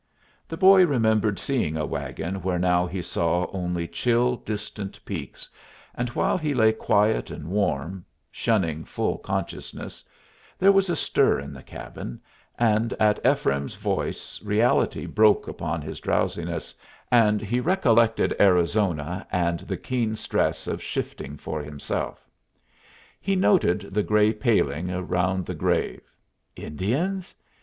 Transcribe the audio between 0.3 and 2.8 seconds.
The boy remembered seeing a wagon where